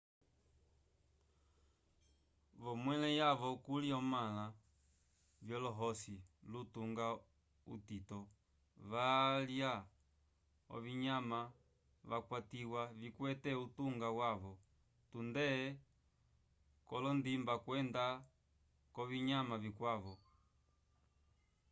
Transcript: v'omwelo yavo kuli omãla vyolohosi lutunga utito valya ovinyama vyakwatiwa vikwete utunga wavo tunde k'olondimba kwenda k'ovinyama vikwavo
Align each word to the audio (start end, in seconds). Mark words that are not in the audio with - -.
v'omwelo 2.61 3.09
yavo 3.19 3.47
kuli 3.65 3.89
omãla 3.99 4.45
vyolohosi 5.45 6.15
lutunga 6.51 7.07
utito 7.73 8.17
valya 8.91 9.71
ovinyama 10.75 11.39
vyakwatiwa 12.07 12.81
vikwete 12.99 13.51
utunga 13.65 14.07
wavo 14.19 14.53
tunde 15.09 15.47
k'olondimba 16.87 17.53
kwenda 17.65 18.03
k'ovinyama 18.93 19.55
vikwavo 19.63 20.13